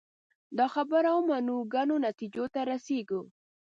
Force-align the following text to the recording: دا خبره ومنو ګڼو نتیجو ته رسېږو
دا 0.57 0.65
خبره 0.75 1.09
ومنو 1.15 1.57
ګڼو 1.73 1.95
نتیجو 2.05 2.45
ته 2.53 2.59
رسېږو 2.71 3.21